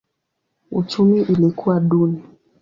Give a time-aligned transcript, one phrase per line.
[0.71, 2.23] Uchumi ilikuwa duni.